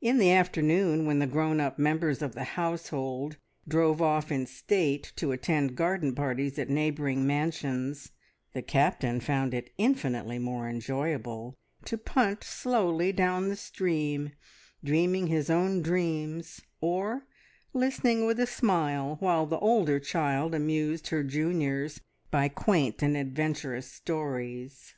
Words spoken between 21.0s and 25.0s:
her juniors by quaint and adventurous stories.